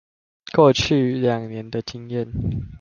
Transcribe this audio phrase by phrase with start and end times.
[0.51, 2.67] 過去兩年的經驗